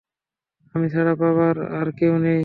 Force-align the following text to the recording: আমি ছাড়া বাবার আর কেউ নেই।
আমি 0.75 0.87
ছাড়া 0.93 1.13
বাবার 1.15 1.55
আর 1.71 1.87
কেউ 1.91 2.13
নেই। 2.19 2.39